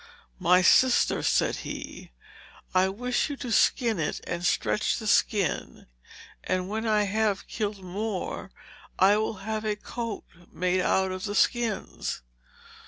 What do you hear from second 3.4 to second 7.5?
skin it and stretch the skin, and when I have